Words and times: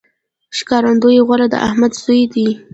ښکارندوی 0.57 1.17
غوري 1.27 1.47
د 1.51 1.55
احمد 1.67 1.91
زوی 2.01 2.21
دﺉ. 2.33 2.47